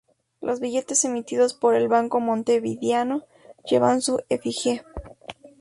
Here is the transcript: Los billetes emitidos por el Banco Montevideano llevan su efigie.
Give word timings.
Los 0.41 0.59
billetes 0.61 1.05
emitidos 1.05 1.53
por 1.53 1.75
el 1.75 1.87
Banco 1.87 2.19
Montevideano 2.19 3.23
llevan 3.63 4.01
su 4.01 4.19
efigie. 4.29 4.83